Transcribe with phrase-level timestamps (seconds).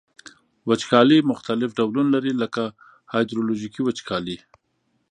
[0.69, 2.63] وچکالي مختلف ډولونه لري لکه
[3.13, 4.37] هایدرولوژیکي وچکالي.